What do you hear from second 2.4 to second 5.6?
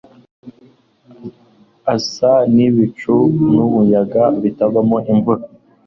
n'ibicu n'umuyaga bitavamo imvura